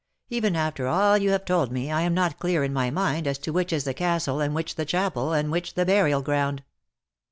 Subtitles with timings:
[0.29, 3.37] Even after all you have told me, I am not clear in my mind as
[3.37, 6.63] to which is the castle and which the chapel, and which the burial ground.